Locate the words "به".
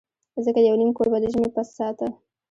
1.11-1.17